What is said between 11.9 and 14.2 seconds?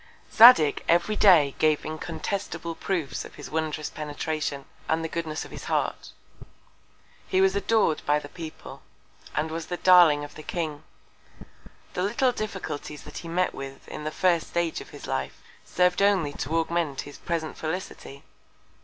The little Difficulties that he met with in the